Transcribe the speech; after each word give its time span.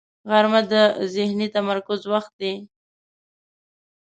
غرمه 0.29 0.61
د 0.71 0.73
ذهني 1.13 1.47
تمرکز 1.55 2.01
وخت 2.13 2.31
دی 2.41 2.53